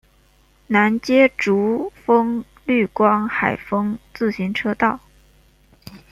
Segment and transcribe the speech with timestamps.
[0.65, 4.99] 南接竹风绿光海风自行车道。